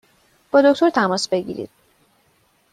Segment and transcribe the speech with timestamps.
[0.51, 1.69] با دکتر تماس بگیرید!